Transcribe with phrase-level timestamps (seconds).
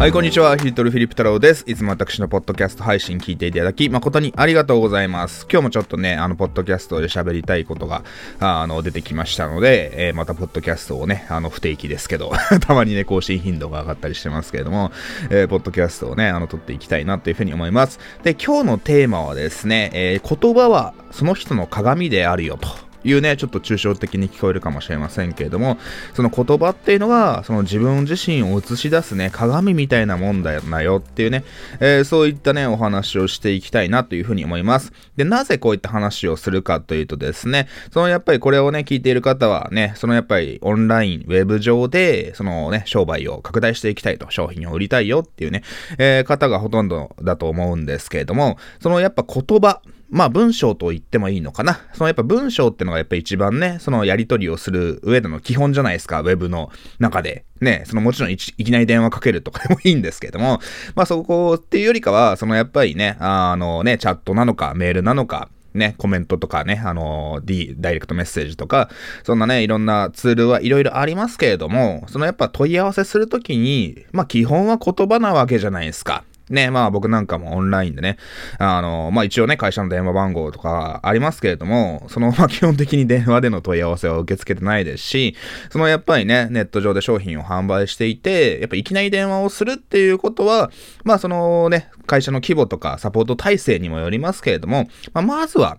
[0.00, 0.56] はい、こんにちは。
[0.56, 1.62] ヒートルフィリップ太郎です。
[1.66, 5.46] いつも私のポッドキャスト配信聞いていただき、誠にありがとうございます。
[5.52, 8.02] 今日もちょっとね、あの、ポッドキャストで喋りたいことが、
[8.38, 12.32] あの、出てきましたので、えー、またポッドキャストをね、あの、不定期ですけど、
[12.66, 14.90] たまにね、更新頻度が上がったりしてますけれども、
[15.28, 18.00] えー、ポッドキャストをね、あの、撮っていきたいなというふうに思います。
[18.22, 22.89] で、今日のテーマはですね、えー、言葉はその人の鏡であるよと。
[23.04, 25.78] いうね、ちょっと抽象的に聞こえるかもしれませんけれども、
[26.14, 31.44] その言葉っていうのが、その自分自身を映し出すね、鏡みたいなもんだよっていうね、
[31.80, 34.92] えー、そういったね、お話をしていきたいなというふうに思います。
[35.16, 45.62] で、なぜこういった話をするかというとですね、そのやっぱりこれをね、聞いている方はね、そのやっぱりオンライン、ウェブ上で、そのね、商売を拡大していきたいと、商品を売りたいよっていうね、
[45.98, 49.80] えー、方がほとんどだと思うんですけれども、そのやっぱ言葉、
[50.10, 51.80] まあ文章と言ってもいいのかな。
[51.94, 57.44] そのやっぱ文章ってのがやっぱ一番ね、そのやり取りをする上での基本じゃないですか、ウェブの中で。
[57.60, 60.60] ね、そのもちろんいきなり電話かけるとかでもいいんですけども、
[60.94, 68.90] まあそこっていうよりかは、そのやっぱりね、あのね、チャットなのか、メールなのか、ね、コメントとかね、あの、D、ダイレクトメッセージとか、
[69.22, 76.24] そんなね、いろんなツールはいろいろありますけれども、そのやっぱ問い合わせするときに、まあ基本は言葉なわけじゃないですか。
[76.50, 78.16] ね、まあ僕なんかもオンラインでね、
[78.58, 85.36] あの、まあ一応ね、会社の電話番号とかありますけれども、その、まあ基本的に電話での問い合わせは受け付けてないですし、
[85.70, 90.70] そのやっぱりね、ネット上で商品を販売していて、やっぱいきなり電話をするっていうことは、
[91.04, 95.78] まあそのね、会社の規模とかサポート体制にもよりますけれども、まあまずは、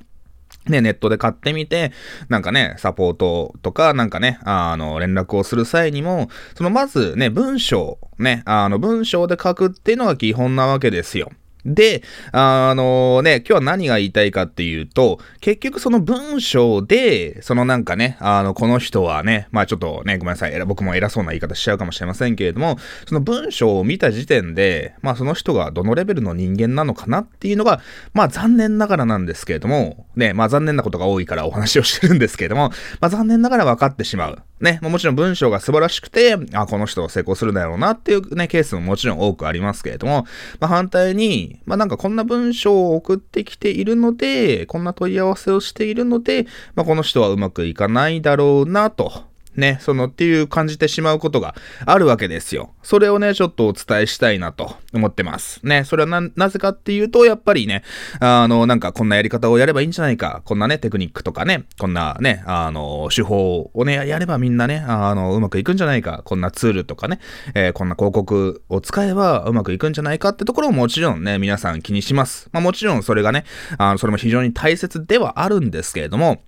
[0.67, 1.91] ね、ネットで買ってみて、
[2.29, 11.31] なんかね、サポートとか、なんかね、あの、連絡をする際にも、そのまずね、文章、ね、あの、文章で書くっていうのが基本なわけですよ。
[11.65, 22.77] で、あのね、今日は何が言いたいかっていうと、結局その文章で、そのなんかね、あの、この人はね、まあちょっとね、ごめんなさい、僕も偉そうな言い方しちゃうかもしれませんけれども、
[23.07, 27.81] その文章を見た時点で、まあその人がどのレベルの人間なのかなっていうのが、
[28.13, 34.43] まあ残念ながらなんですけれども、ね、まあ残念なことが多いからお話をしてるんですけれども、まあ残念ながら分かってしまう。
[34.61, 40.25] ね、もちろん文章が素晴らしくて、あ、この人は成功するだろうなっていうね、ケースももちろん多くありますけれども、
[40.59, 46.45] まあ反対に、まあなんかこんな文章を送ってきているので、こんな問い合わせをしているので、
[46.75, 49.30] まあこの人はうまくいかないだろうなと。
[49.55, 52.71] ね、そのっていう感じてしまうことがあるわけですよ。
[52.83, 55.59] それをね、ちょっとお伝えしたいなと思ってます。
[55.65, 57.83] ね、それはな、なぜかっていうと、やっぱりね、
[58.19, 67.19] あの、なんかこんなやり方をやればいいんじゃないか、こんなね、テクニックとかね、こんなね、あの、手法をね、やればみんなね、あの、うまくいくんじゃないか、こんなツールとかね、
[67.53, 72.49] えー、こんな広告を使えばうまくいくんじゃないかってところももちろんね、皆さん気にします。
[72.51, 73.45] まあもちろんそれがね、
[73.77, 76.41] あの、それも非常に大切ではあるんですけれども、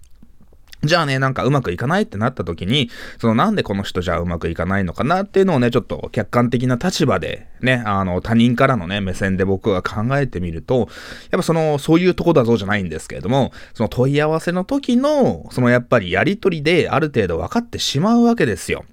[0.84, 2.90] じゃあね、なんかうまくいかないってなった時に、
[3.20, 10.88] そのなんでこの人じゃうまくいかないのかなっていうのをね、ちょっと客観的な立場でね、あの他人からのね、目線で僕が考えてみると、やっ
[11.38, 18.84] ぱその、そういうとこだぞじゃないんですけれども、その問い合わせの時の、そのやっぱりやりとりである程度分かってしまうわけですよ。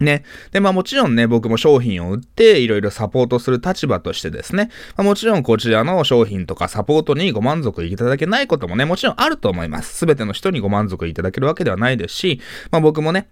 [0.00, 0.24] ね。
[0.52, 9.94] で、まあもちろんね、僕も商品を売っていろいろサポートする立場としてですね、まあ、もちろんこちらの商品とかサポートにご満足いただけないこともね、もちろんあると思います。
[9.94, 12.40] すべての人にご満足いただけるわけではないですし、
[12.70, 13.28] まあ僕もね、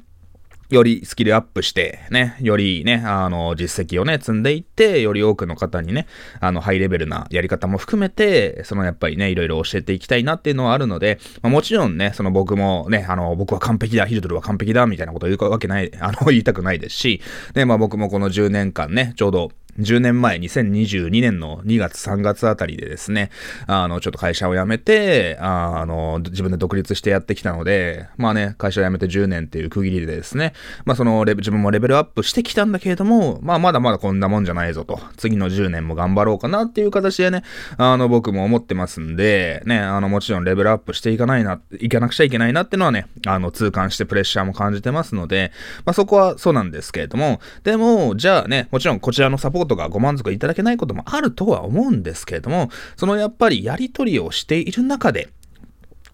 [0.71, 6.07] よりスキルアップして、ね、よりね、あの、実績をね、積んでいって、より多くの方にね、
[6.41, 17.21] あの、ハイレベルなやり方も含めて、そのやっぱりね、いろいろ教えていきたいなっていうのはあるので、まあ、もちろんね、その僕もね、あの、僕は完璧だ、ヒルドルは完璧だ、みたいなこと言うわけない、あの、言いたくないですし、
[17.55, 23.31] ね、まあ僕もこの10年間ね、ちょうど、10年前、2022年の2月3月あたりでですね、
[23.67, 30.53] あの、ちょっと会社を辞めて、あの、自分で独立してやってきたので、まあね、会社を辞めて10年っていう区切りでですね、
[30.85, 37.43] まあその自分もレベルアップしてきたんだけれども、まあまだまだこんなもんじゃないぞと、次の10年も頑張ろうかなっていう形でね、
[37.77, 45.53] あの、僕も思ってますんで、ね、あの、もちろんレベルアップしていかないな、いかなくちゃいけないなっていうのはね、あの、痛感してプレッシャーも感じてますので、
[45.85, 55.29] まあそこはそうなんですけれども、でも、じゃあね、もちろんこちらのサポートことがご満足いただけないこともあるとは思うんですけれども、そのやっぱりやり取りをしている中で、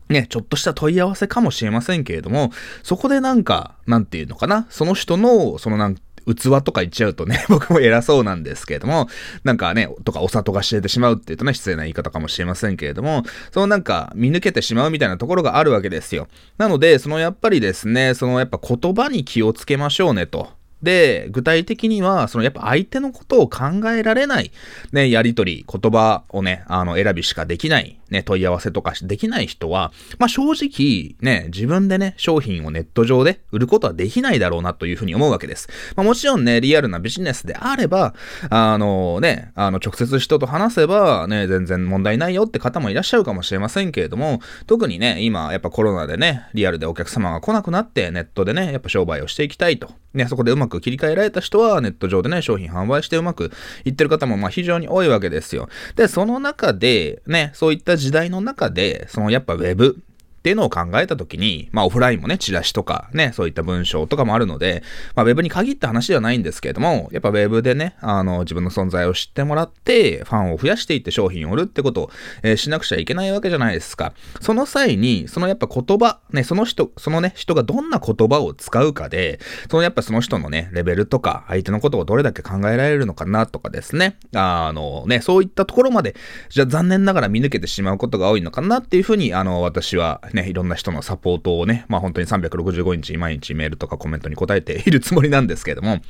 [0.08, 2.50] ね、ちょっとした問い合わせかもしれませんけれども、
[2.82, 5.96] そこでなんか、なんていうのかな、その人の、そのなん
[6.34, 9.08] 器とか言っちゃうとね、 僕も偉そうなんですけれども、
[9.44, 16.28] なんかね、とかお里が知れてしまうって言うとね、失礼な言い方かもしれませんけれども、そのなんか見抜けてしまうみたいなところがあるわけですよ。
[16.58, 20.59] なので、そのやっぱりですね、そのやっぱ言葉に気をつけましょうねと。
[20.82, 24.50] で、具体的には、そのやっぱ相手のことを考えられない、
[24.92, 35.68] ね、やりとり、言葉をね、あの、選びしかできない、ね、問い合わせとかできない人は、まあ正直、ね、自分でね、商品をネット上で売ることはできないだろうなというふうに思うわけです。
[35.96, 38.14] まあもちろんね、リアルなビジネスであれば、
[38.50, 49.90] あのね、あの、直接人と話せば、ね、全然問題ないよって方もいらっしゃるかもしれませんけれども、特にね、今、やっぱコロナでね、リアルでお客様が来なくなって、ネットでね、やっぱ商売をしていきたいと。
[50.12, 53.52] ね、そこでうまく切り替えられた人は、ネット上でね、商品販売してうまく
[53.84, 55.68] いってる方も、まあ非常に多いわけですよ。
[55.94, 59.96] で、その中で、ね、そういった時代の中で、そのやっぱ Web、
[60.40, 64.82] っていうのを考えたときに、まあオフラインもね、チラシとかね、そういった文章とかもあるので、
[65.14, 72.10] まあウェブに限った話ではないんですけれども、やっぱウェブでね、あの、自分の存在を知ってもらって、ファンを増やしていって商品を売るってことを、
[72.42, 74.14] えー、しなくちゃいけないわけじゃないですか。
[74.40, 79.40] その際に、そのやっぱ言葉、ね、その人、そのね、人がどんな言葉を使うかで、
[79.70, 86.14] そのやっぱその人のね、レベルとか、相手のことをどれだけ考えられるのかなとかですね、あのね、そういったところまで、
[86.48, 96.00] じゃあ残念ながら見抜けてしまうことが多いのかなっていうふうに、あの、私はね、いろんな人のサポートをね、まあ本当に365日毎日メールとかコメントに答えて いるつもりなんですけども、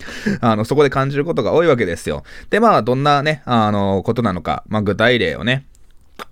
[0.41, 2.23] あの、そこで感じることが多いわけですよ。
[2.51, 5.65] で、まあどんなね、あの、ことなのか、まあ具体例をね、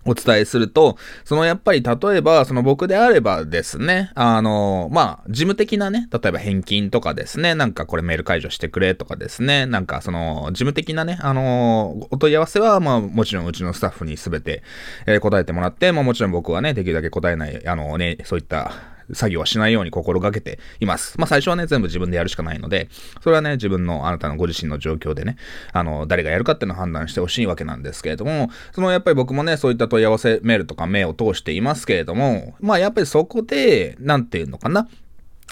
[0.05, 14.63] お伝えすると、そのやっぱり例えば、その僕であればですね、あの、まあ、事務的なね、例えば返金とかですね、なんかこれメール解除してくれとかですね、なんかその、事務的なね、あの、お問い合わせは、まあ、もちろんうちのスタッフにすべて、
[15.07, 18.73] えー、答えてもらって、まあもちろん僕はね、できるだけ答えない、あのね、そういった
[19.13, 21.19] 作業はしないように心がけています。
[21.19, 22.89] まあ最初はね、全部自分でやるしかないので、
[23.23, 25.37] それはね、自分のあなたのご自身の状況でね、
[25.73, 34.89] あの、誰がやるかっていうのを判断してほしいわけなんですけれども、そのやっぱり僕もね、そういった問い合わせメールとか目を通していますけれども、まあやっぱりそこで、なんていうのかな、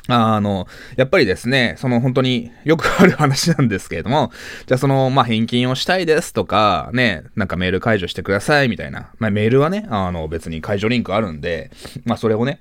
[0.08, 0.66] あの、
[0.96, 4.30] やっぱりですね、その本当によくある話なんですけれども、
[4.66, 9.10] じゃあその、まあ、返金をしたいですとか、ね、なんかメール解除してくださいみたいな。
[9.18, 11.70] まあ、メールはね、あの、別に解除リンクあるんで、
[12.04, 12.60] まあ、それをね、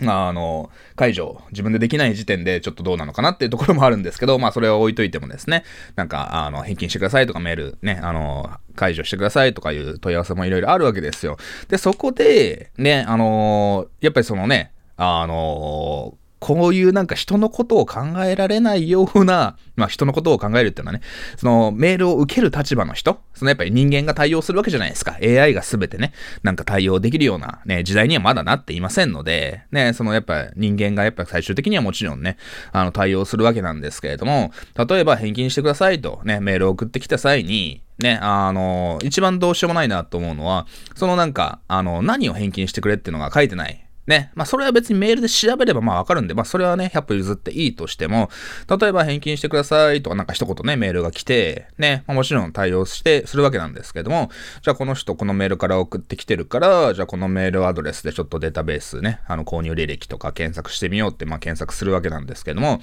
[0.00, 5.64] あの、解除、自分でできない時点でちょっとどうなのかなっていうところもあるんですけど、まあそれを置いといてもですね、
[5.96, 11.36] なんか、あの、返金してくださいとかメールね、あの、解除してくださいとかいう問い合わせもいろいろあるわけですよ。
[11.68, 21.04] で、そこで、ね、あの、やっぱりそのね、あの、こういうなんか人のことを考えられないような、まあ人のことを考えるっていうのはね、
[21.36, 25.18] そのメールを受ける立場の人、そのやっぱり人間が対応するわけじゃないですか。
[25.22, 26.12] AI が全てね、
[26.42, 32.38] なんか対応できるようなね、時代にはまだなっていませんので、ね、そのやっぱ人間がやっぱ最終的にはもちろんね、
[32.72, 40.66] あの対応するわけなんですけれども、例えば返金してくださいとね、メールを送ってきた際に、ね、あの、一番どうしようもないなと思うのは、
[40.96, 43.86] そのなんか、あの、何を返金してくれっていうのが書いてない。
[44.06, 44.32] ね。
[44.34, 48.30] まあ、それは別にメールで調べればまあわかるんで、まあ、それはね、100歩譲っていいとしても、
[48.68, 54.30] 例えば返金してくださいとかなんか一言ね、メールが来て、ね、まあ、もちろん対応して、するわけなんですけども、
[54.62, 62.80] じゃあこの人このメールから送ってきてるから、じゃあこのメールアドレスでちょっとデータベースね、あの、購入履歴とか検索してみようって、まあ、検索するわけなんですけども、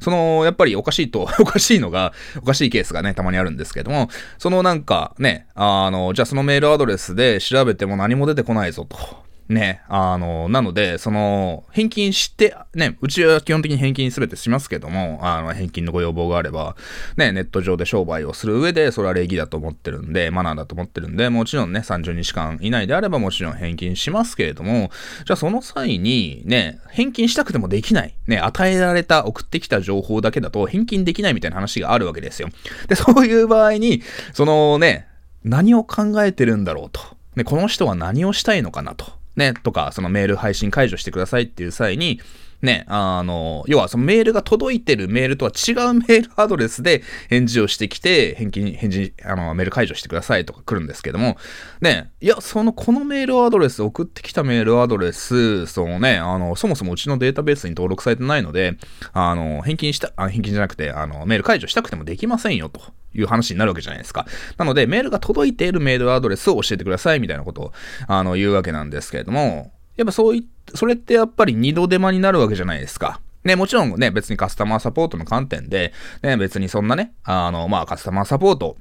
[0.00, 4.08] その、やっぱりおかしいと、 おかしいのが、おかしいケースがね、たまにあるんですけども、
[4.38, 9.31] そのなんかね、あの、じゃあそのメールアドレスで調べても何も出てこないぞと。
[9.48, 16.76] ね、あの、なので、その、返金して、ね、うちは基本的に返金すべてしますけども、あの、返金のご要望があれば、
[17.16, 24.90] ね、ネット上で商売をする上で、それは礼儀だと思ってるんで、マナーだと思ってるんで、もちろんね、30日間以内であればもちろん返金しますけれども、
[25.26, 28.14] じゃあその際に、ね、返金したくてもできない。
[28.26, 32.48] ね、与えられた、送ってきた情報だけだと返金できないみたいな話があるわけですよ。
[32.88, 34.02] で、そういう場合に、
[34.32, 35.08] そのね、
[35.44, 37.00] 何を考えてるんだろうと。
[37.36, 39.21] ね、この人は何をしたいのかなと。
[39.36, 42.20] ね、とか、そのメール配信解除してくださいっていう際に、
[42.62, 51.36] ね、あの、要はそのメールが届いてるメールとは違うメールアドレスで返事をしてきて、返金、返事、あの、メール解除してくださいとか来るんですけども、
[51.80, 58.76] ね、いや、その、このメールアドレス、送ってきたメールアドレス、そのね、あの、そもそもうちのデータベースに登録されてないので、
[59.12, 62.80] あの、返金した、あ返金じゃなくて、あの、メール解除したくてもできませんよと。
[63.14, 64.26] いう話になるわけじゃないですか。
[64.56, 67.72] なので、メールが届いているメールアドレスを教えてくださいみたいなことを、
[68.06, 73.20] あの、言うわけなんですけれども、やっぱそういそれってやっぱり二度手間になるわけじゃないですか。
[73.44, 75.92] ね、もちろんね、別にカスタマーサポートの観点で、
[76.22, 78.76] ね、別にそんなね、あの、まあ、カスタマーサポート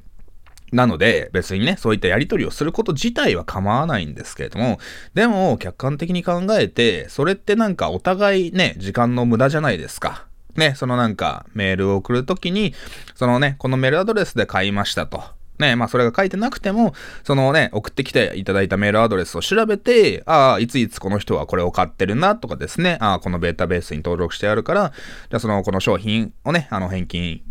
[0.71, 4.79] なので、別にね、そういったやり取りをすること自体は構わないんですけれども、
[5.15, 10.27] でも、客観的に考えて、それってなんかお互いね、時間の無駄じゃないですか。
[10.55, 12.73] ね、そのなんか、メールを送るときに、
[13.15, 15.23] そのね、このメールアドレスで買いましたと。
[15.59, 16.93] ね、まあそれが書いてなくても、
[17.23, 24.91] そのね、送ってきていただいたメールアドレスを調べて、ああ、いついつこの人はこれを買ってるなとかですね、ああ、このベータベースに登録してあるから、
[25.29, 27.41] じゃあその、この商品をね、あの返金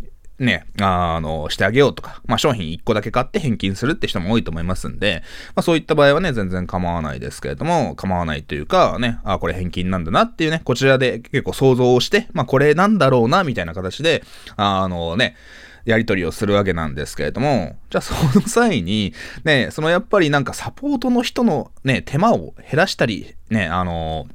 [0.41, 5.21] ね、あの、してあげようとか、まあ商品1個だけ買って返金するって人も多いと思いますんで、
[5.55, 14.23] まあそういった場合はね、全然構わないですけれども、構わないというか、ね、あ、これ返金なんだなっていうね、こちらで結構想像をして、まあこれなんだろうな、みたいな形で、
[14.57, 15.35] あのね、
[15.85, 24.27] やり取りをするわけなんですけれども、じゃあその際に、ね、そのやっぱりなんかサポートの人のね、手間を減らしたり、ね、あの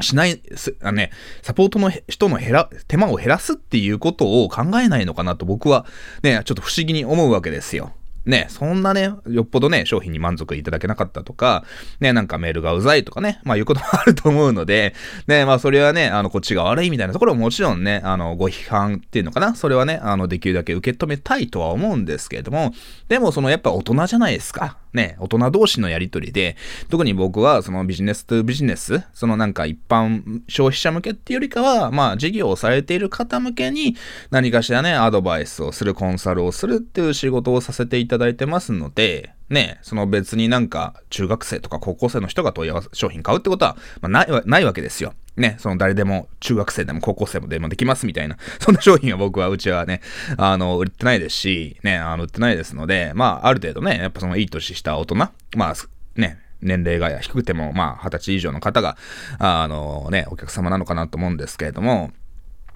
[0.00, 1.10] しない、すあね、
[1.42, 5.86] サポートの人の減ら、手間を減らすっていうことを考えないのかなと僕は
[6.22, 7.92] ね、ちょっと不思議に思うわけですよ。
[8.28, 11.64] ね、そんなね、よっぽどね、商品に満足いただけなかったとか、
[11.98, 14.94] ね、なんかメールがうざいとかね、まあいうこともあると思うので、
[15.26, 22.74] ね、まあそれはね、あの、こっちが悪いみたいなところももちろんね、あの、ご批判っていうのかな、それはね、あの、できるだけ受け止めたいとは思うんですけれども、
[23.08, 24.76] でもそのやっぱ大人じゃないですか。
[24.92, 26.56] ね、大人同士のやりとりで、
[26.88, 33.96] 特に僕はそのビジネスとビジネス、そのなんか一般消費者向けっていうよりかは、まあ事業をされている方向けに
[34.30, 45.14] 何かしらね、アドバイスをする、コンサルをするっていう仕事をさせていたただいてますので、ね、その別になんか中学生とか高校生の人が問い合わせ、商品買うってことは、まあ、ない、ないわけですよ。
[45.36, 50.02] ね、その誰でも中学生でも高校生でもできますみたいな、 そんな商品は僕はうちはね、
[50.36, 55.74] あの、売ってないですし、ね、あの、売ってないですので、まあ、ある程度ね、やっぱそのいい年した大人、まあ、
[56.16, 58.96] ね、年齢が低くても、まあ、二十歳以上の方が、
[59.38, 62.10] あのね、お客様なのかなと思うんですけれども、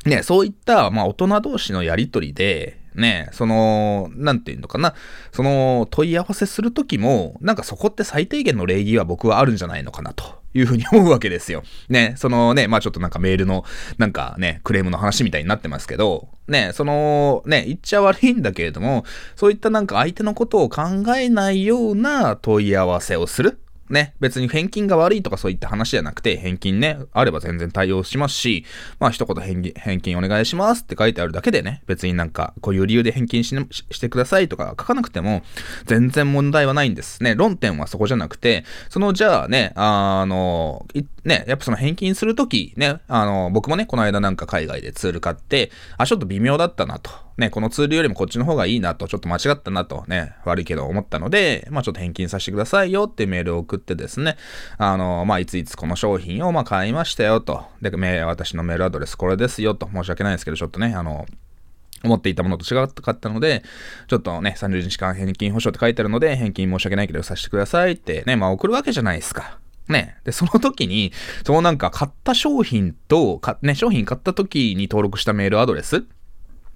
[0.06, 4.94] ね、そういった、まあ、大人同士のやりとりで、ね、その、なんていうのかな、
[5.32, 10.42] その問い合わせするときも、なんかそこって最低限の礼儀は僕はあるんじゃないのかなと。
[10.54, 11.62] いうふうに思うわけですよ。
[11.88, 13.64] ね、そのね、まあちょっとなんかメールの、
[13.98, 20.82] なんかね、クレームの話みたいになってますけど、ね、その、ね、言っちゃ悪いんだけれども、そういったなんか相手のことを考
[21.16, 23.58] えないような問い合わせをする。
[23.92, 28.64] ね、別に返金が悪いとかそういった話じゃなくて、返金ね、あれば全然対応しますし、
[28.98, 35.42] まあ一言返返金お願いしますって書いてあるだけでね、別になんかこういう理由で返金し,、ね、してくださいとか書かなくても
[35.84, 37.34] 全然問題はないんですね。
[37.34, 40.86] 論点はそこじゃなくて、そのじゃあね、あの、
[41.24, 47.10] ね、やっぱその返金するときね、あの、僕もね、この間なんか海外でツール買って、あ、ちょっと微妙だったなと。
[47.36, 54.36] ね、このツールよりもこっちの方がいいなと、ちょっと間違ったなとね、悪いけど思ったので、まあちょっと返金させてくださいよってメールを送ってですね、
[54.78, 57.64] あの、まあいついつこの商品をまあ買いましたよと。
[57.80, 57.90] で、
[58.24, 59.88] 私のメールアドレスこれですよと。
[59.92, 61.26] 申し訳ないですけど、ちょっとね、あの、
[62.04, 63.62] 思っていたものと違かったので、
[64.08, 69.58] ちょっとね、30日間返金保証って書いてあるので、返金申し訳ないけどさせてくださいってね、まあ送るわけじゃないですか。
[69.88, 70.16] ね。
[70.24, 71.12] で、その時に、
[71.46, 76.04] そのなんか買った商品と、ね、商品買った時に登録したメールアドレス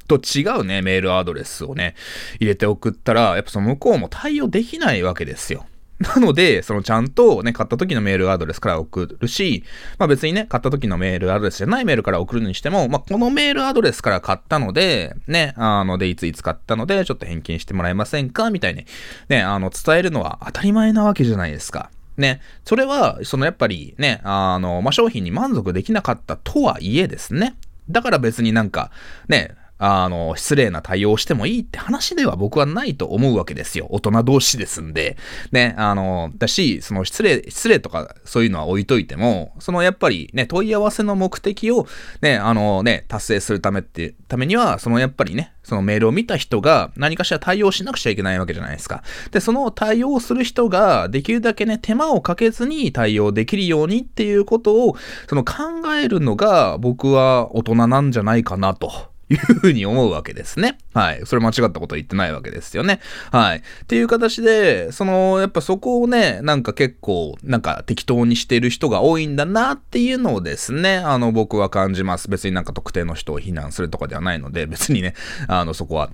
[0.07, 1.95] と違うね、メールアドレスをね、
[2.41, 5.67] 入れて送ったら、やっぱその向こうも対応できないわけですよ。
[6.01, 9.65] なので、そのちゃんとね、買った時のメールアドレスから送るし、
[9.99, 18.51] まあ別にね、買った時のメールアドレスじゃないメールから送るにしても、まあこのメールアドレスから買ったので、ね、あので、いついつ買ったので、ちょっと返金してもらえませんか？
[18.51, 18.85] みたいに、
[19.31, 21.91] ね、あの、伝えるのは当たり前なわけじゃないですか。
[22.19, 27.57] ね、それは、そのやっぱりね、あの、まあ、商品に満足できなかったとはいえですね。
[27.91, 28.91] だから別になんか、
[29.29, 33.87] ね、あの、失礼な対応をしてもいいって話では僕はないと思うわけですよ。
[33.91, 35.17] 大人同士ですんで。
[35.53, 41.87] ね、あの、だし、その失礼、失礼とかそういうのは置いといても、そのやっぱりね、問い合わせの目的を
[42.23, 49.03] ね、あのね、達成するためって、ためには、そのやっぱりね、そのメールを見た人が何かしら対応しなくちゃいけないわけじゃないですか。
[49.33, 54.97] で、その対応する人ができるだけね、手間をかけずに対応できるようにっていうことを、
[55.29, 55.55] その考
[56.01, 59.16] えるのが僕は大人なんじゃないかなと。
[59.29, 60.79] いうふうに思うわけですね。
[60.95, 61.23] はい。
[61.25, 63.01] それ間違ったこと言ってないわけですよね。
[63.33, 63.59] はい。
[63.59, 72.31] っていう形で、その、やっぱそこをね、なんか結構、なんか適当にしてる人が多いんだなっていうのをですね、あの、僕は感じます。
[72.31, 75.15] 別になんか特定の人を非難するとかではないので、別にね、
[75.49, 76.11] あの、そこは、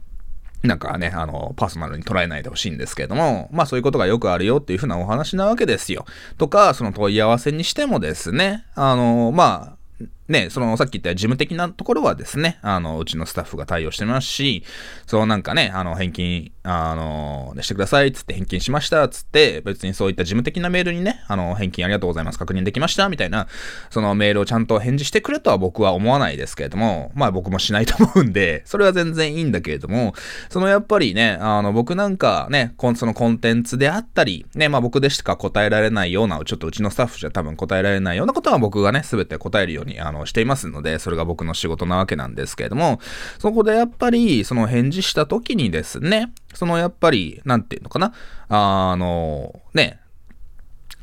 [0.63, 6.07] なんかね、あの、パーソナルに捉えないでほしいんですけれども、まあそういうことがよくあるよっていうふうなお話なわけですよ。
[6.39, 9.82] とか、その問い合わせにしてもですね、あの、まあ、
[10.29, 14.65] ね、そのさっき言った事務的なところはですね、あの、うちのスタッフが対応してますし、
[15.07, 23.49] そのなんかね、あの、返金、あの、してください、つって返金しました、つって、別にそういった事務的なメールにね、あの、返金ありがとうございます、確認できました、みたいな、
[23.91, 30.15] そのメールをちゃんと返事してくれとは僕は思わないですけれども、まあ僕もしないと思うんで、それは全然いいんだけれども、
[30.51, 43.01] そのやっぱりね、あの、僕なんかね、そのコンテンツであったり、ね、まあ僕でしか答えられないような、ちょっとうちのスタッフじゃ多分答えられないようなことは僕がね、すべて答えるように、あの、の、していますので、それが僕の仕事なわけなんですけれども、
[43.39, 48.13] そこでやっぱり、その返事した時にですね、そのやっぱり、なんていうのかな、
[48.49, 50.01] あの、ね、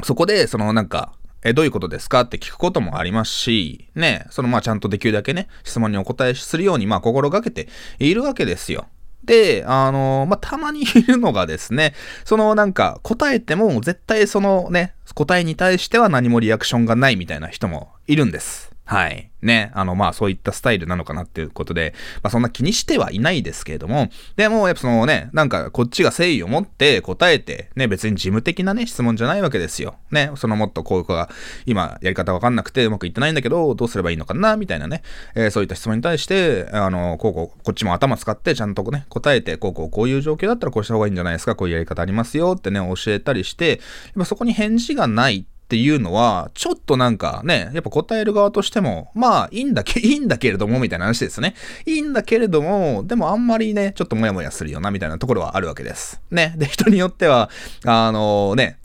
[0.03, 8.87] そこで、そのなんか、え、どういうことですかって聞くこともありますし、ね、そのまあちゃんとできるだけね、質問にお答えするようにまあ心がけているわけですよ。
[9.23, 11.93] で、あのまあ、たまにいるのがですね、
[12.25, 18.68] そのなんか答えても絶対そのね、答えに対しては何もリアクションがないみたいな人もいるんです。
[18.89, 19.29] はい。
[19.43, 19.69] ね。
[19.75, 21.93] あの、まあ、そういったスタイルなのかなっていうことで、
[22.23, 29.97] まあ、そんな気にしてはいないですけれども、でも、やっぱそのね、なんか、こっちが誠意を持って答えて、ね、別に事務的なね、質問じゃないわけですよ。
[30.09, 30.31] ね。
[30.37, 31.29] そのもっとこういう子が、
[31.67, 35.03] 今、やり方わかんなくてうまくいってないんだけど、どうすればいいのかな、みたいなね、
[35.35, 43.79] えー、そういった質問に対して、あの、こうこう、こっちも頭使って、ちゃんとね、答えて、こうこう、こういう状況だったらこうした方がいいんじゃないですか、こういうやり方ありますよってね、教えたりして、やっ
[44.17, 51.53] ぱそこに返事がないってっていうのは、ちょっとなんかね、やっぱ答える側としても、まあいいんだけ、 いいんだけれども、みたいな話ですね。
[51.85, 56.21] いいんだけれども、でもあんまりね、ちょっとモヤモヤするよな、みたいなところはあるわけです。
[56.31, 56.55] ね。
[56.57, 57.51] で、人によっては、
[57.85, 58.79] あのね、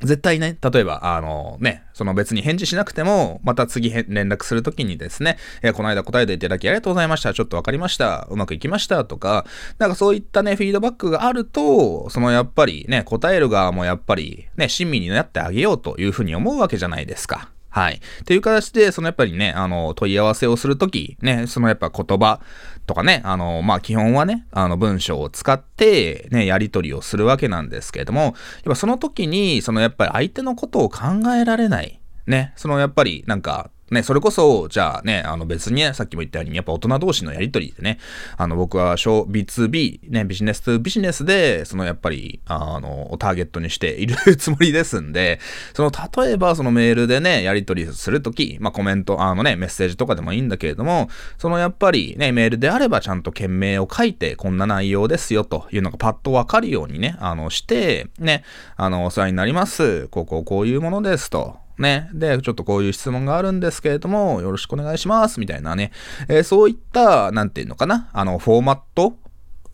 [0.00, 7.32] 絶対ね、例えば、あのね、その別に返事しなくても、また次連絡するときにですね、えー、この間答えていただきありがとうございました。
[7.32, 8.28] ちょっとわかりました。
[8.30, 9.46] うまくいきましたとか、
[9.78, 17.48] なんかそういったね、フィードバックがあると、そのやっぱりね、答える側もやっぱりね、親身になってあげようというふうに思うわけじゃないですか。
[17.76, 18.00] はい。
[18.24, 22.40] という形で、そのやっぱりね、あの、問い合わせをするとき、ね、そのやっぱ言葉
[22.86, 28.32] とかね、あの、まあ、基本はね、あの、文章を使って、ね、やり取りをするわけなんですけれども、やっ
[28.64, 31.00] ぱその時に、そのやっぱり相手のことを考
[31.38, 32.00] えられない。
[32.26, 37.98] ね、そのやっぱりなんか、ね、それこそ、じゃあね、あの別にね、さっきも言ったように、やっぱ大人同士のやりとりでね、
[38.36, 45.40] あの僕は小 B2B、ね、ビジネス2ビジネスで、そのやっぱり、あの、ターゲットにしているつもりですんで、
[45.74, 45.92] その
[46.24, 58.42] 例えばそのメールでね、やりとりするとき、まあコメント、あのね、メッセージとかでもいいんだけれども、そのやっぱりね、メールであればちゃんと件名を書いて、こんな内容ですよというのがパッとわかるようにね、あの、して、ね、
[58.76, 60.08] あの、お世話になります。
[60.08, 61.65] こうこうこういうものですと。
[61.78, 62.08] ね。
[62.12, 65.40] で、ちょっとこういう質問があるんですけれども、よろしくお願いします。
[65.40, 65.92] みたいなね。
[66.28, 68.08] えー、そういった、なんていうのかな。
[68.12, 69.16] あの、フォーマット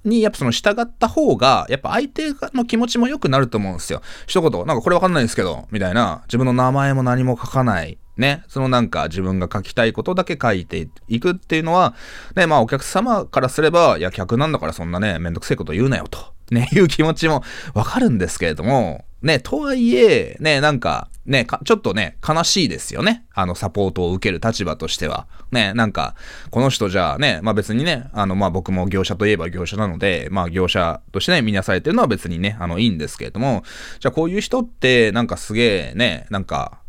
[0.05, 4.03] に、やっぱその従った方が、やっぱ相手の気持ちも良くなると思うんですよ。
[4.27, 6.23] 一言、なんかこれわかんないんですけど、みたいな。
[6.27, 7.99] 自分の名前も何も書かない。
[8.17, 8.45] ね。
[8.49, 11.95] そのなんか自分が書きたいことだけ書いていくっていうのは、
[12.37, 16.33] ね、まあお客様からすれば、いや、客なんだからそんなね、めんどくせえこと言うなよと。
[16.51, 17.43] ね、いう気持ちも
[17.75, 23.25] わかるんですけれども、ね、とはいえ、ね、なんか、ね、ちょっとね、悲しいですよね。
[23.33, 25.29] あの、サポートを受ける立場としては。
[25.53, 26.17] ね、なんか、
[26.51, 33.63] この人じゃあね、まあ別にね、あの、まあ僕も業者といえば業者なので、まあ業者としてね、見なされてるのは別にね、あの、いいんですけれども、
[34.01, 36.81] じゃあこういう人って、なんかすげえね、なんか、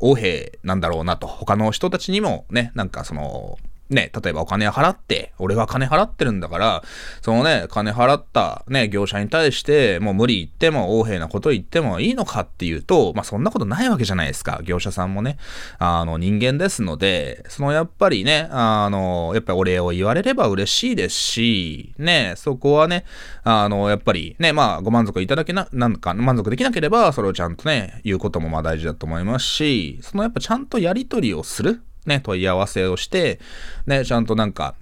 [0.00, 3.58] 横兵なんだろうなと、他の人たちにもね、なんかその、
[3.90, 6.82] ね、例えばお金払って、俺は金払ってるんだから、
[7.22, 14.60] そのね、金払ったね、業者に対して、もう無理言っても、横柄なこと言ってもいいのかっていうと、まあそんなことないわけじゃないですか。
[14.62, 15.38] 業者さんもね、
[15.78, 23.04] あの人間ですので、そのやっぱりね、あの、やっぱりお礼を言われれば嬉しいですし、ね、そこはね、
[23.42, 31.82] あの、やっぱりね、まあご満足いただけな、なんか満足できなければ、それをちゃんとね、言うこともまあ大事だと思いますし、そのやっぱちゃんとやりとりをする。
[32.06, 33.40] ね、問い合わせをして、
[33.86, 34.74] ね、ちゃんとなんか、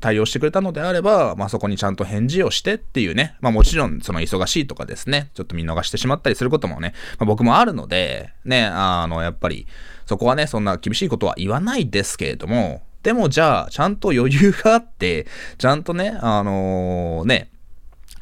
[0.00, 9.66] 対応してくれたのであれば、まあ、そこにちゃんと返事をしてっていうね、まあ、もちろんその忙しいとかですね、ちょっと見逃してしまったりすることもね、まあ、僕もあるので、ね、あの、やっぱり、
[10.06, 15.26] そこはね、そんな厳しいことは言わないですけれども、でもじゃあ、ちゃんと余裕があって、
[15.58, 17.50] ちゃんとね、あのー、ね、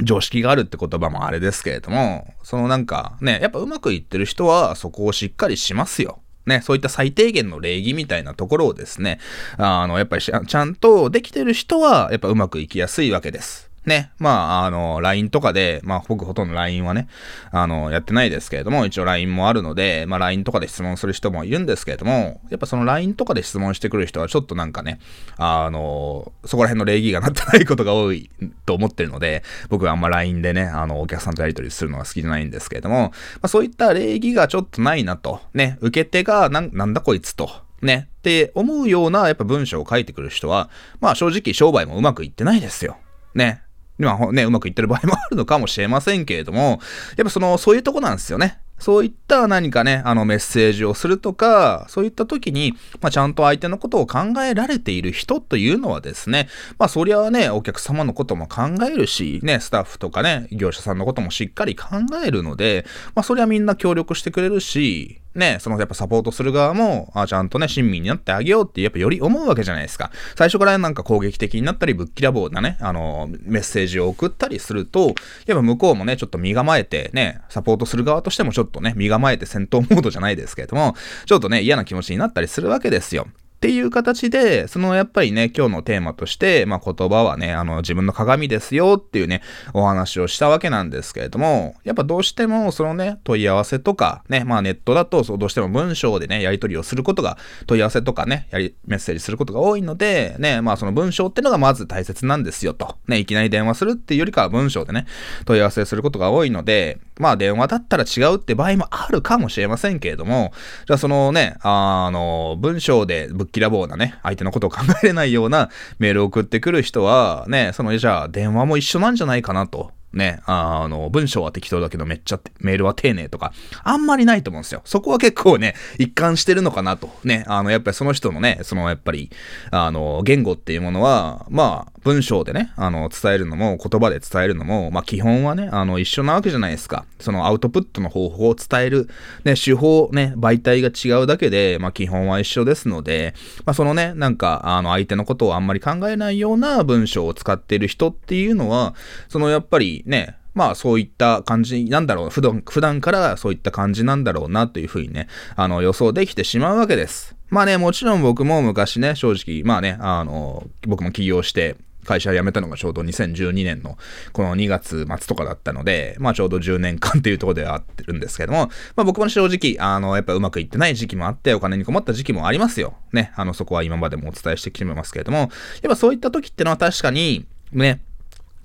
[0.01, 6.22] 常識があるって言葉もあれですけれども、そのなんかね、やっぱうまくいってる人はそこをしっかりしますよ。
[6.47, 9.19] ね、そういった最低限の礼儀みたいなところをですね、
[9.59, 13.72] あの、やっぱりちゃんとできてる人は、やっぱうまくいきやすいわけです。
[13.87, 14.13] ね。
[14.19, 17.09] まあ、あの、LINE とかで、まあ、僕ほとんど LINE はね、
[17.51, 25.01] あの、やってないですけれども、一応 LINE もあるので、まあ、LINE とかで質問する人もいるんですけれども、やっぱその LINE とかで質問してくる人はちょっとなんかね、
[25.37, 28.31] あの、そこら辺の礼儀がなってないことが多い
[28.67, 37.51] と思ってるので、僕はあんま LINE でね、あの、お客さんとやり取りするのが好きじゃないんですけれども、まあ、そういった礼儀がちょっとないなと、ね、受け手がな、なんだこいつと、
[37.83, 42.97] ね、って思うようなやっぱ文章を書いてくる人は、まあ正直商売もうまくいってないですよ。
[43.35, 43.63] ね。
[43.99, 46.81] まあね、うまくいってる場合もあるのかもしれませんけれども、
[47.17, 48.59] やっぱその、そういうとこなんですよね。
[48.83, 61.87] そういった何かね、あのメッセージをするとか、そういった時に、まあ、ちゃんと相手のことを考えられている人というのはですね、まあそりゃあね、お客様のことも考えるし、ね、スタッフとかね、業者さんのこともしっかり考
[62.27, 70.11] えるので、まあそりゃみんな協力してくれるし、ね、そのやっぱサポートする側も、あちゃんとね、親身になってあげようってやっぱより思うわけじゃないですか。
[70.37, 75.15] 最初からなんか攻撃的になったり、ぶっきらぼうなね、あの、メッセージを送ったりすると、
[75.47, 83.29] やっぱ向こうもね、ちょっと身構えてね、サポートする側としてもちょっとね、身構えて戦闘モードじゃないですけれども、ちょっとね、嫌な気持ちになったりするわけですよ。
[83.63, 89.41] っていう形で、そのやっぱりね、今日のテーマとして、まあ言葉はね、あの自分の鏡ですよっていうね、
[89.73, 102.97] お話をしたわけなんですけれども、やっぱどうしてもそのね、問い合わせとか、ね、まあネットだとそうどうしても文章でね、やり取りをすることが、問い合わせとかね、やり、メッセージすることが多いので、ね、まあその文章ってのがまず大切なんですよと。
[103.07, 105.07] ね、いきなり電話するっていうよりかは文章でね、
[105.45, 110.53] 問い合わせすることが多いので、まあ電話だったら違うって場合もあるかもしれませんけれども、
[110.87, 119.93] じゃあそのね、あの、文章でぶっきらぼうなね、相手のことを考えれないようなメールを送ってくる人は、ね、その、じゃあ電話も一緒なんじゃないかなと。
[120.13, 124.83] ね、あの、文章は適当だけどめっちゃメールは丁寧とか、あんまりないと思うんですよ。
[124.85, 127.09] そこは結構ね、一貫してるのかなと。
[127.25, 129.31] ね、あの、やっぱりその人のね、そのやっぱり、
[129.71, 137.05] あの、言語っていうものは、まあ、文章でね、あの、伝えるのも、言葉で伝えるのも、まあ、基本はね、あの、一緒なわけじゃないですか。
[137.21, 139.09] そのアウトプットの方法を伝える、
[139.45, 143.35] ね、手法、ね、媒体が違うだけで、まあ、基本は一緒ですので、
[143.65, 148.95] まあ、そのね、なんか、あの、相手のことをあんまり考えないような文章を使っている人っていうのは、
[149.29, 157.35] そのやっぱりね、まあそういった感じなんだろう、普段、普段からそういった感じなんだろうなというふうにね、あの予想できてしまうわけです。
[157.49, 163.97] まあね、もちろん僕も昔ね、正直、まあね、あの、僕も起業して、会社辞めたのがちょうど2012年の
[164.33, 172.95] この2月末とかだったので、まあちょうど10年間っていうところではあってるんですけども、まあ僕も正直、あの、やっぱうまくいってない時期もあって、お金に困った時期もありますよ。
[173.13, 175.49] ね、あの、そこは今までもお伝えしてきてますけれども、やっ
[175.89, 178.03] ぱそういった時ってのは確かに、ね、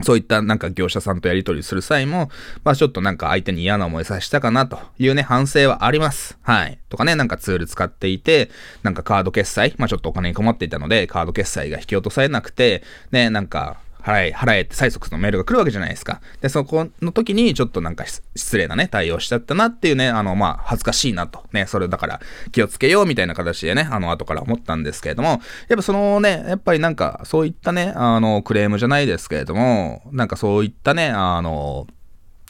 [0.01, 2.29] そういったなんか業者さんとやり取りする際も、
[2.63, 6.37] まあちょっとなんか相手に嫌な思いさせたかなというね、反省はあります。
[6.41, 6.79] はい。
[6.89, 8.49] とかね、なんかツール使っていて、
[8.83, 16.21] なんかカード決済、まあちょっとお金に困っていたので、カード決済が引き落とされなくて、ね、なんか払え、払えって催促のメールが来るわけじゃないですか。
[16.41, 18.05] で、そこの時にちょっとなんか
[18.35, 21.43] 失礼なね、対応しちゃったなっていうね、あの、まあ、恥ずかしいなと。
[21.51, 31.87] ね、それだから気をつけようみたいな形でね、あの、後から思ったんですけれども、やっぱそのね、やっぱりなんか、そういったね、あの、クレームじゃないですけれども、なんかそういったね、あの、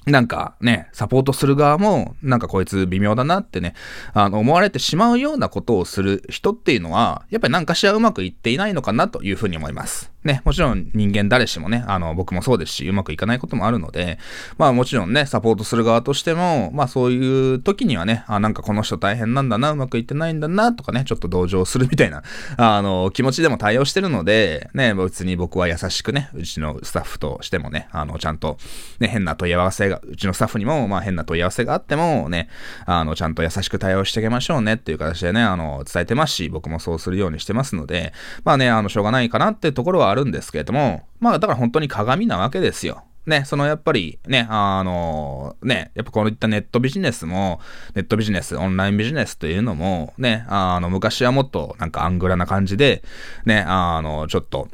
[0.08, 3.74] なんかね、サポートする側も、なんかこいつ微妙だなってね、
[4.14, 10.10] あの、思われてしまうようなことをする人っていうのは、やっぱり何かしらうまくいっていないのかなというふうに思います。
[10.28, 14.20] ね、もちろん人間誰しもね、あの、僕もそうですし、うまくいかないこともあるので、
[14.58, 22.24] まあもちろんね、サポートする側としても、まあそういう時にはね、あ、なんかこの人大変なんだな、うまくいってないんだな、とかね、ちょっと同情するみたいな、
[22.58, 28.58] あの、気持ちでも対応してるので、ね、別に僕は優しくね、うちのスタッフとしてもね、あの、ちゃんと、
[29.00, 32.50] ね、変な問い合わせが、うちのスタッフにも、まあ変な問い合わせがあっても、ね、
[32.86, 38.14] あの、ちゃんと優しく対応してあげましょうねっていう形でね、あの、伝えてますし、僕もそうするようにしてますので、
[38.44, 43.04] まあね、あの、しょうがないかなってところはあるるんですけれども、まあだから本当に鏡なわけですよ。
[43.28, 47.60] ね、そのやっぱりね、あの、ね、やっぱこういったネットビジネスも、
[47.94, 53.04] ネットビジネス、オンラインビジネスというのも、ね、あの、昔はもっとなんかアングラな感じで、
[53.46, 54.70] ね、あの、ちょっと、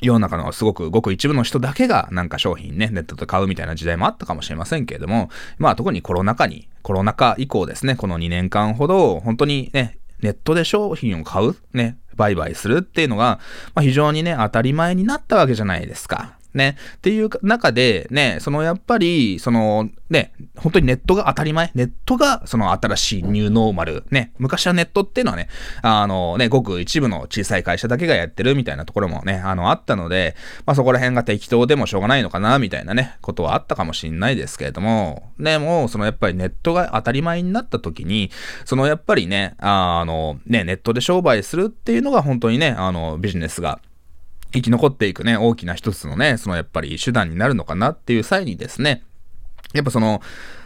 [0.00, 13.40] 世の中のすごくごく一部の人だけがなんか商品ね、ネットで買うみたいな時代もあったかもしれませんけれども、まあ特にコロナ禍に、コロナ禍以降ですね、この2年間ほど、本当にね、ネットで商品を買う、ね、売買するっていうのが、
[13.74, 16.39] まあ、非常にね、当たり前になったわけじゃないですか。
[16.54, 16.76] ね。
[16.96, 21.70] っていう中で、ね、そのやっぱり、その、ね、本当にネットが当たり前。
[21.74, 24.04] ネットがその新しいニューノーマル。
[24.10, 24.32] ね。
[24.38, 25.48] 昔はネットっていうのはね、
[25.82, 30.34] あのね、ごく一部の小さい会社だけがやってるみたいなところもね、あの、あったので、
[30.66, 38.30] まあそこら辺が適当でもしょうがないのかな、みたいなね、ことはあったかもしんないですけれども、ね、もそのやっぱりネットが当たり前になった時に、
[38.64, 43.80] そのやっぱりね、あの、ね、ネットで商売するっていうのが本当にね、あの、ビジネスが
[44.52, 49.02] 生き残っていくね、大きな一つのね、そのやっぱり手段になるのかなっていう際にですね、
[49.72, 50.20] やっぱその、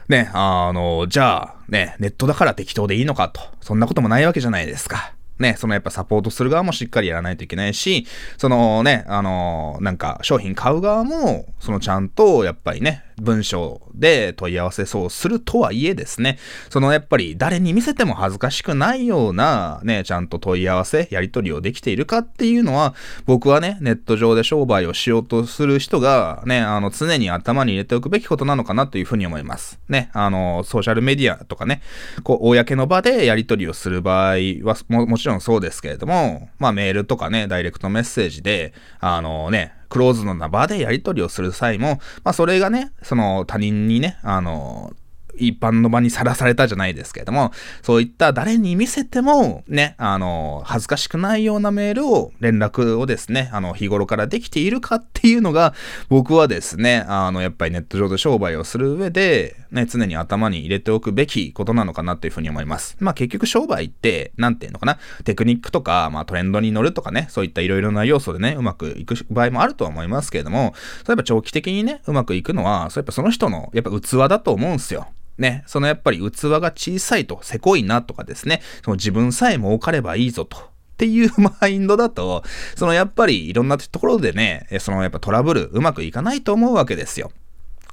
[0.09, 3.41] ね、あの、じゃあ、ね、ネットだから適当でいいのかと。
[3.61, 5.15] そんなこともないわけじゃないですか。
[5.39, 8.07] ね、そのやっぱサポートする側もしっかりやらないといけないし、
[8.39, 16.39] そのね、あの、なんか商品買う側も、そのちゃんとやっぱりね、文章で問い合わせそうするとはいえですね、
[16.71, 22.95] そのやっぱり誰に見せても恥ずかしくないようなね、ちゃんと問い合わせ、やり取りをできているかっていうのは、
[23.27, 29.79] 僕はね、ネット上で商売をしようとする人がね、あの、常に頭に入れておくべきことなのかなというふうに思います。
[29.89, 31.83] ね、あの、ソーシャルメディアとかね、
[32.23, 44.93] こう、公の場でやり取りをする場合はも、もちろんそうですけれども、まあメールとかね、ダイレクトメッセージで、あのね、クローズドな場でやり取りをする際も、まあそれがね、その他人にね、あの、
[45.37, 55.75] 一般の場にさらされたじゃないですけれども、そういった誰に見せても、ね、あの、恥ずかしくないようなメールを、連絡をですね、あの、日頃からできているかっていうのが、
[56.09, 62.97] 僕はですね、あの、やっぱりネット上で商売をする上で、ね、常に頭に入れておくべきことなのかなというふうに思います。
[63.01, 70.75] まあ結局商売って、なんていうのかな、テクニックとか、まあトレンドに乗るとかね、そういったいろいろな要素でね、うまくいく場合もあるとは思いますけれども、
[71.07, 75.09] 例えば長期的にね、うまくいくのは、そうやっぱその人の、やっぱ器だと思うんですよ。
[75.39, 80.75] ね、そのやっぱり器が小さいと、せこいなとかですね、その自分さえ儲かればいいぞと。
[80.95, 82.45] っていう マインドだと、
[82.77, 87.33] そのやっぱりいろんなところでね、そのやっぱトラブルうまくいかないと思うわけですよ。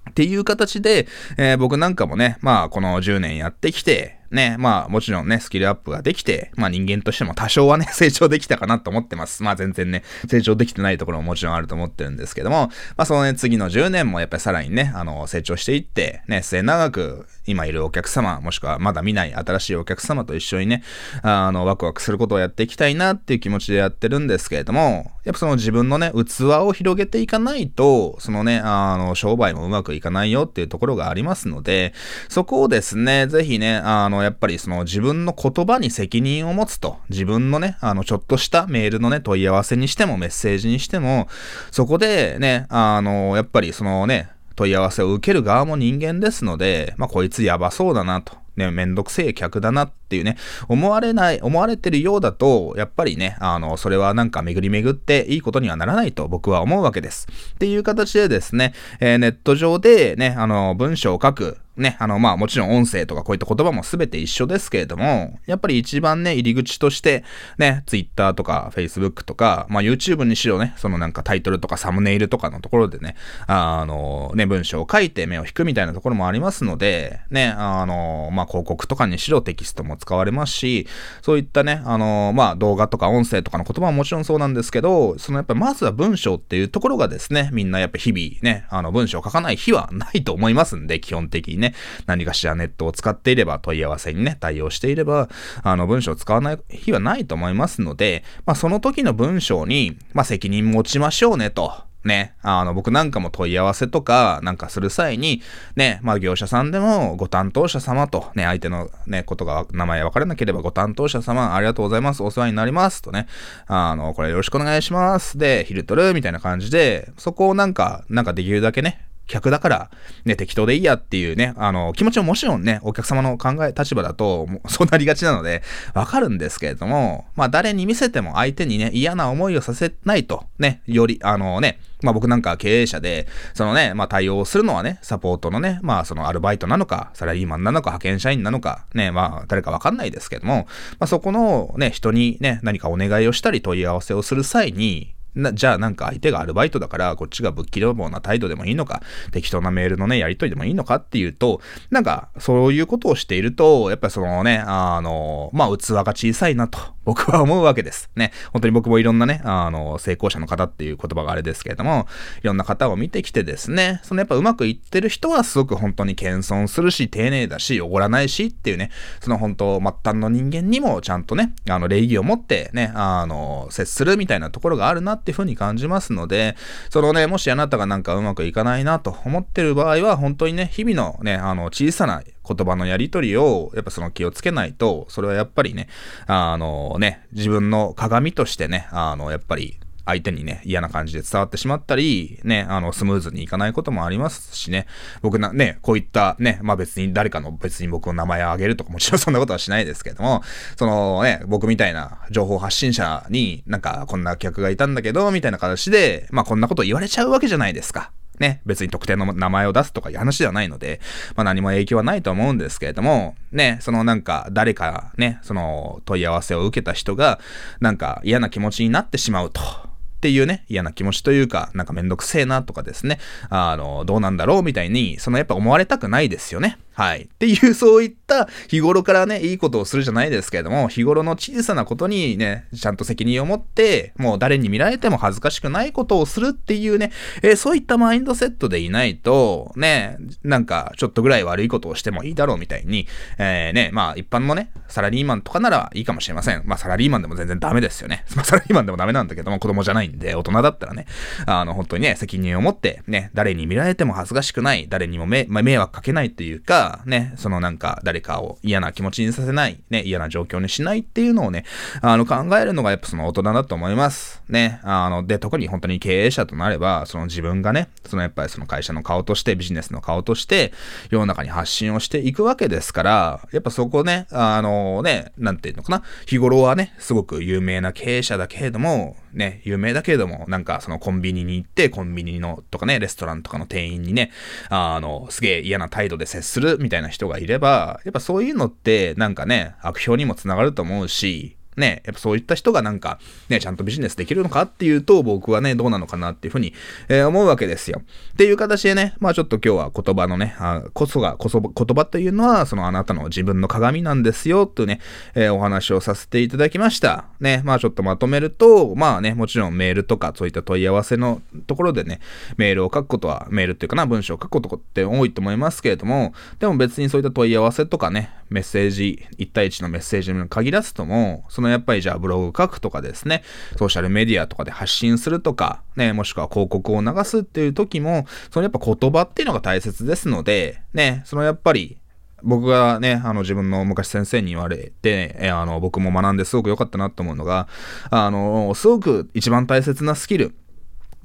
[0.09, 9.43] っていう形で、えー、僕なんかもね、まあこの10年やってきて、ね、まあもちろんね、スキルアップができて、まあ人間としても多少はね、 成長できたかなと思ってます。
[9.43, 20.83] まあ全然ね、成長できてないところももちろんあると思ってるんですけども、まあそのね、次の10年もやっぱりさらにね、あの、成長していって、ね、末長く今いるお客様、もしくはまだ見ない新しいお客様と一緒にね、
[21.23, 31.93] あの、ワクワクすることをやっていきたいなっていう気持ちでやってるんですけれども、やっぱその自分のね、器を広げていかないと、そのね、あの、商売もうまくいかないよっていうところがありますので、
[32.29, 41.27] そこをですね、ぜひね、あの、やっぱりその自分の言葉に責任を持つと、自分のね、あの、ちょっとしたメールのね、問い合わせにしてもメッセージにしても、
[41.71, 48.33] そこでね、あの、やっぱりそのね、問い合わせを受ける側も人間ですので、まあ、こいつやばそうだなと。
[48.55, 50.35] ね、めんどくせえ客だなっっていうね、
[50.67, 57.29] 思われない、思われてるようだと、やっぱりね、あの、それはなんか巡り巡っていいことにはならないと僕は思うわけです。
[57.55, 67.23] っていう形でですね、えー、ネット上でね、あの、文章を書く、ね、あの、まあもちろん音声とかこういった言葉も全て一緒ですけれども、やっぱり一番ね、入り口として、
[67.57, 73.15] ね、Twitter とか Facebook とか、まあ YouTube にしろね、そのなんかタイトルとかサムネイルとかのところでね、
[73.47, 80.87] あの、ね、文章を書いて目を引くみたいなところもありますので、ね、あの、まあ広告とかにしろテキストも使われますし、
[81.21, 91.75] そういったね、あの、まあ動画とか音声とかの言葉はもちろんそうなんですけど、そのやっぱりまずは文章っていうところがですね、みんなやっぱ日々ね、あの文章を書かない日はないと思いますんで、基本的にね。
[92.05, 95.29] 何かしらネットを使っていれば、問い合わせにね、対応していれば、
[95.63, 101.90] あの、文章を使わない日はないと思いますので、まあ、その時の文章に、まあ、責任持ちましょうねと。
[102.03, 105.41] ね、あの、僕なんかも問い合わせとかなんかする際に、
[105.75, 113.27] ね、まあ業者さんでもご担当者様と、ね、相手のね、ことが、名前分からなければご担当者様、ありがとうございます、お世話になりますとね、
[113.67, 115.37] あの、これよろしくお願いします。
[115.37, 119.91] で、ヒルトルみたいな感じで、そこをなんか、なんかできるだけね、客だから、
[120.25, 125.63] ね、適当でいいやっていうね、あの、気持ちももちろんね、お客様の考え、立場だと、 そうなりがちなので、
[125.93, 140.67] わかるんですけれども、まあ、誰に見せても相手にね、嫌な思いをさせないと、ね、より、あのね、まあ僕なんか経営者で、そのね、まあ対応するのはね、サポートのね、まあそのアルバイトなのか、サラリーマンなのか、派遣社員なのか、ね、まあ誰かわかんないですけども、
[140.99, 156.79] まあそこのね、人にね、何かお願いをしたり問い合わせをする際に、な、じゃあなんか相手がアルバイトだから、こっちがぶっきらぼうな態度でもいいのか、適当なメールのね、やりとりでもいいのかっていうと、なんか、そういうことをしていると、やっぱそのね、あの、まあ、器が小さいなと。
[157.05, 158.09] 僕は思うわけです。
[158.15, 158.31] ね。
[158.53, 162.07] 本当に僕もいろんなね、あの、成功者の方っていう言葉があれですけれども、
[162.43, 176.55] いろんな方を見てきてですね、そのやっぱうまくいってる人はすごく本当に謙遜するし、丁寧だし、おごらないしっていうね、その本当、末端の人間にもちゃんとね、あの、礼儀を持ってね、あの、接するみたいなところがあるなっていうふうに感じますので、
[176.89, 182.21] そのね、もしあなたがなんかうまくいかないなと思ってる場合は、本当にね、日々のね、あの、小さな
[182.53, 185.87] 言葉のやりとりを、やっぱその気をつけないと、それはやっぱりね、
[186.27, 194.87] あのね、自分の鏡としてね、あの、やっぱり、相手にね、嫌な感じで伝わってしまったり、ね、あの、スムーズにいかないこともありますしね、
[195.21, 200.41] 僕な、ね、こういったね、まあ別に誰かの別に僕の名前を挙げるとかもちろんそんなことはしないですけども、
[200.75, 208.11] そのね、僕みたいな情報発信者になんかこんな客がいたんだけど、みたいな形で、まあこんなこと言われちゃうわけじゃないですか。
[208.39, 210.99] ね、別に特定の名前を出すとかいう話ではないので、
[211.35, 217.39] まあ何も影響はないと思うんですけれども、ね、そのなんか誰かね、その問い合わせを受けた人が、
[217.79, 219.61] なんか嫌な気持ちになってしまうと。
[219.61, 223.17] っていうね、嫌な気持ちというか、なんかめんどくせえなとかですね、
[223.49, 226.77] あの、どうなんだろうみたいに、そのやっぱ思われたくないですよね。
[226.93, 227.23] はい。
[227.23, 237.11] っていう、そういった日頃からね、いいことをするじゃないですけれども、日頃の小さなことにね、ちゃんと責任を持って、もう誰に見られても恥ずかしくないことをするっていうね、
[237.43, 246.63] えー、そういったマインドセットでいないと、ね、なんか、ちょっとぐらい悪いことをしてもいいだろうみたいに、えー、ね、まあ、一般のね、サラリーマンとかならいいかもしれません。
[246.65, 248.25] まあ、サラリーマンでも全然ダメですよね。
[248.35, 251.05] まあ、サラリーマンでもダメなんだけども、子供じゃないんで、大人だったらね、
[251.45, 261.65] あの、本当にね、責任を持って、ね、誰に見られても恥ずかしくない、誰にも迷惑かけないというか、か、ね、そのなんか誰かを嫌な気持ちにさせない、ね、嫌な状況にしないっていうのをね、
[262.01, 264.41] あの考えるのがやっぱその大人だと思います。
[264.49, 270.73] ね、あの、で、特に本当に経営者となれば、その自分がね、そのやっぱりその会社の顔として、ビジネスの顔として、
[271.09, 284.31] 世の中に発信をしていくわけですから、やっぱそこね、あのね、なんていうのかな、日頃はね、すごく有名な経営者だけれども、ね、有名だけれども、なんかそのコンビニに行って、コンビニのとかね、レストランとかの店員にね、
[284.69, 296.73] あの、すげえ嫌な態度で接するみたいな人がいれば、やっぱそういうのって、なんかね、悪評にもつながると思うし、ね、やっぱそういった人がなんか、ね、ちゃんとビジネスできるのかっていうと、僕はね、どうなのかなっていうふうに、
[297.07, 298.01] えー、思うわけですよ。
[298.33, 304.99] っていう形でね、まあちょっと今日は言葉のね、あこそが、こそ、言葉というのは、そのあなたの自分の鏡なんですよ、というね、
[305.35, 307.25] えー、お話をさせていただきました。
[307.39, 312.19] ね、まあちょっとまとめると、まあね、もちろんメールとかそういった問い合わせのところでね、
[312.57, 323.43] メールを書くことは、メールっていうかな、文章を書くことって多いと思いますけれども、でも別にそういった問い合わせとかね、メッセージ、1対1のメッセージに限らずとも、そのやっぱりじゃあブログ書くとかですね、
[323.77, 331.97] ソーシャルメディアとかで発信するとか、ね、もしくは広告を流すっていう時も、そのやっぱ言葉っていうのが大切ですので、ね、そのやっぱり、
[332.43, 337.67] 僕がね、あの自分の昔先生に言われて、えあの僕も学んですごく良かったなと思うのが、
[338.09, 340.55] あの、すごく一番大切なスキル、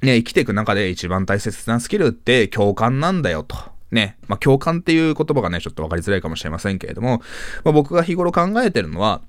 [0.01, 3.55] ね、生きていく中で一番大切なスキルって共感なんだよと。
[3.91, 7.21] ね、まあ、共感っていう言葉がね、ちょっと分かりづらいかもしれませんけれども、
[7.63, 9.21] まあ、僕が日頃考えてるのは、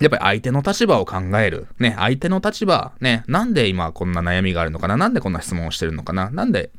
[0.00, 1.68] やっぱり相手の立場を考える。
[1.78, 4.96] ね、相手の立場、ね、なんで今こんな悩みがあるのかな？
[4.96, 6.30] なんでこんな質問をしてるのかな？
[6.30, 6.70] なんで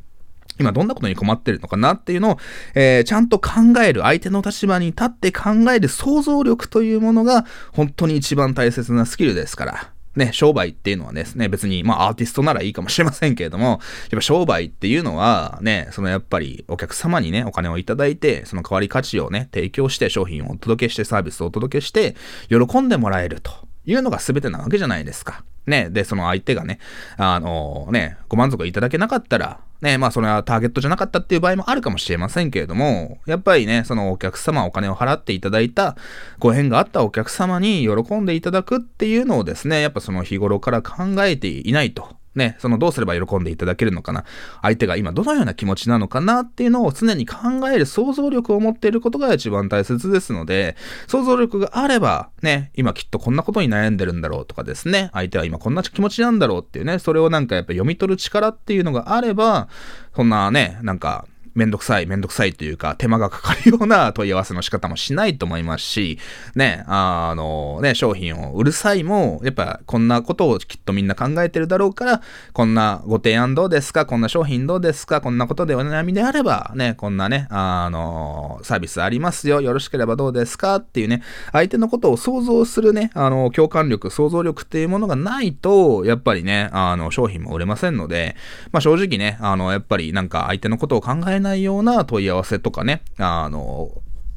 [0.59, 2.37] 今どんなことに困ってるのかなっていうのを、
[2.75, 9.91] えー、ちゃんと考える、相手の立場に立って考える想像力というものが本当に一番大切なスキルですから。
[10.15, 13.79] ね、商売っていうのはですね、別に、まあアーティストならいいかもしれませんけれども、やっ
[14.11, 22.15] ぱ商売っていうのは、ね、そのやっぱりお客様にね、お金をいただいて、その代わり価値をね、提供して商品をお届けしてサービスをお届けして、
[22.49, 23.51] 喜んでもらえると
[23.85, 25.43] いうのが全てなわけじゃないですか。
[25.67, 26.79] ね、で、その相手がね、
[27.17, 35.95] あのー、ね、ご満足いただけなかったら、ね、まあそれはターゲットじゃなかったっていう場合もあるかもしれませんけれども、やっぱりね、そのお客様お金を払っていただいた
[36.39, 42.20] ご縁があったお客様に喜んでいただくっていうのをですね、やっぱその日頃から考えていないと。
[42.35, 44.23] ね、そのどうすれば喜んでいただけるのかな、
[44.61, 47.37] 相手が今どのような気持ちなのかなっていうのを常に考
[47.69, 50.75] える想像力を持っていることが一番大切ですので、
[51.07, 59.67] 想像力があれば、ね、今きっとこんなことに悩んでるんだろうとかですね、相手は今こんな気持ちなんだろうっていうね、それをなんかやっぱ読み取る力っていうのがあれば、
[60.15, 66.17] そんなね、なんかめんどくさい、めんどくさいというか、手間がかかるような問い合わせの仕方もしないと思いますし、
[66.55, 72.21] ね、あの、ね、商品を売る際も、やっぱこんなことをきっとみんな考えてるだろうから、
[72.53, 79.61] こんなご提案どうですかこんな商品どうですかこんなことでお悩みであれば、ね、こんなね、あの、サービスありますよ。
[79.61, 88.37] よろしければどうですかっていうね、相手のことを想像するね、あの、共感力、想像力っていうものがないと、やっぱりね、あの、商品も売れませんので、
[88.71, 93.91] まあ正直ね、あの、やっぱりなんか相手のことを考えないような問い合わせとかね、あの、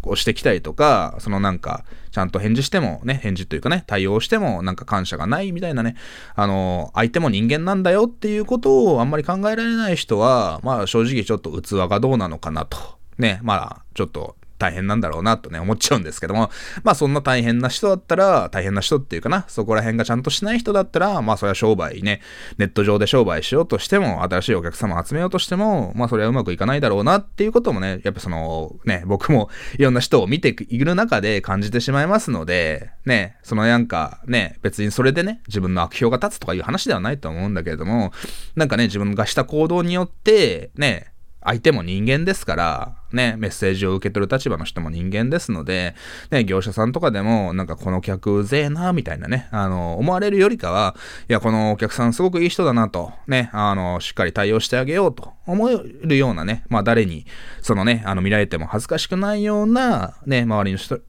[0.06, 5.96] をしてきたりとか、そのなんか、ちゃんと返事してもね、返事というかね、対応してもなんか感謝がないみたいなね、
[6.34, 12.78] あの、相手も人間なんだよっていうことをあんまり考えられない人は、まあ正直ちょっと器がどうなのかなと。
[13.18, 16.50] ね、まあちょっと大変なんだろうなとね、思っちゃうんですけども、
[16.82, 22.20] まあそんな大変な人だったら、大変な人っていうかな、そこら辺がちゃんとしない人だったら、まあそれは商売ね、
[22.58, 38.12] ネット上で商売しようとしても、新しいお客様を集めようとしても、まあそれはうまくいかないだろうなっていうこともね、やっぱその、ね、僕もいろんな人を見ている中で感じてしまいますので、ね、そのなんかね、別にそれでね、自分の悪評が立つとかいう話ではないと思うんだけれども、
[38.56, 41.13] なんかね、自分がした行動によって、ね、
[41.44, 45.94] 相手も人間ですから、ね、メッセージを受け取る立場の人も人間ですので、
[46.30, 50.96] ね、業者さんとかでも、なんかこの客うぜえな、みたいなね、あの、思われるよりかは、
[51.28, 57.26] いや、このお客さんすごくいい人だなと、ね、あの、しっかり対応してあげようと思えるようなね、まあ誰に、
[57.60, 61.00] そのね、あの、見られても恥ずかしくないような、ね、周りの人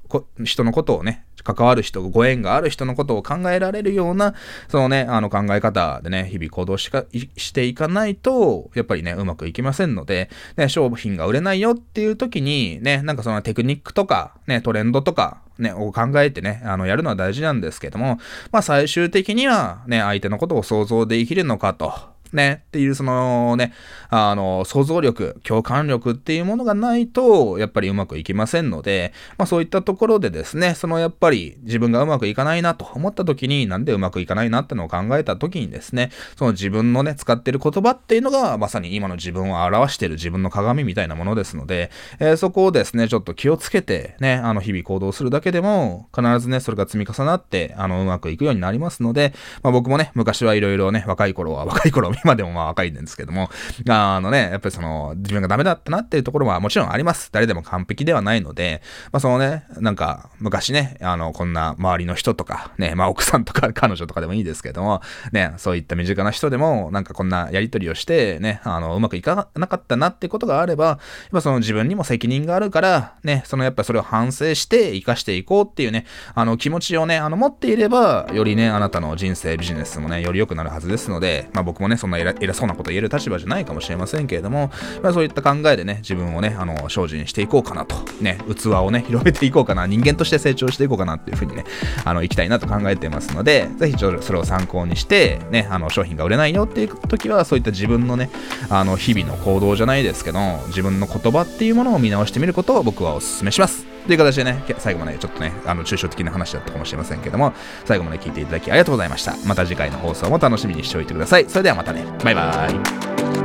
[0.44, 4.34] 人のことをね、関わる人、ご縁がある人のことを考えられるような、
[4.68, 7.06] そのね、あの考え方でね、日々行動しか
[7.38, 18.20] していかないと、やっぱりね、うまくいきませんので、ね、商品が売れないよっていう時に、ね、なんかそのテクニックとか、ね、トレンドとか、ね、を考えてね、あの、やるのは大事なんですけども、
[18.52, 22.15] まあ最終的にはね、相手のことを想像できるのかと。
[22.34, 23.74] ね、っていうそのね、
[24.10, 49.34] あの、想像力、共感力っていうものがないと、やっぱりうまくいきませんので、まあそういったところでですね、そのやっぱり自分がうまくいかないなと思った時に、なんでうまくいかないなってのを考えた時にですね、その自分のね、使ってる言葉っていうのが、まさに今の自分を表している自分の鏡みたいなものですので、えー、そこをですね、ちょっと気をつけて、ね、あの、日々行動するだけでも、必ずね、それが積み重なって、あの、うまくいくようになりますので、
[49.64, 53.50] まあ僕もね、昔はいろいろね、若い頃は、若い頃、 今でもまあ若いんですけども、
[53.90, 57.30] あのね、やっぱりその、自分がダメだったなっていうところはもちろんあります。
[57.32, 65.02] 誰でも完璧ではないので、まあそのね、なんか、昔ね、あの、こんな周りの人とか、ね、まあ奥さんとか 彼女とかでもいいですけども、
[65.32, 70.98] ね、そういった身近な人でも、なんかこんなやりとりをして、ね、あの、うまくいかなかったなってことがあれば、やっ
[71.32, 84.70] ぱその自分にも責任があるから、ね、そのやっぱそれを反省して生かしていこうっていうね、あの気持ちをね、あの持っていれば、よりね、あなたの人生、ビジネスもね、より良くなるはずですので、まあ僕もね、そんな偉そうなこと言える立場じゃないかもしれませんけれども、
[85.02, 91.66] まあそういった考えでね、自分をね、あの、精進していこうかなと、ね、器をね、広めていこうかな、人間として成長していこうかなっていうふうにね、
[92.04, 98.30] あの、行きたいなと考えてますので、ぜひちょそれを参考にして、ね、あの、商品が売れないよっていう時は、そういった自分のね、
[98.70, 103.95] あの、日々の行動じゃないですけど、自分の言葉っていうものを見直してみることを僕はお勧めします。
[104.06, 107.54] という形でね、最後までちょっとね、あの、抽象的な話だったかもしれませんけども、
[107.86, 109.36] 最後まで聞いていただきありがとうございました。
[109.46, 111.46] また次回の放送も楽しみにしておいてください。
[111.50, 112.06] それではまたね。
[112.24, 113.45] バイバーイ。